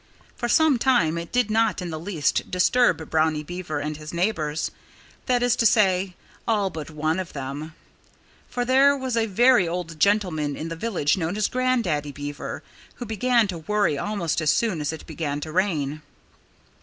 [0.35, 4.71] For some time it did not in the least disturb Brownie Beaver and his neighbors
[5.27, 6.15] that is to say,
[6.47, 7.75] all but one of them.
[8.49, 12.63] For there was a very old gentleman in the village known as Grandaddy Beaver
[12.95, 16.01] who began to worry almost as soon as it began to rain.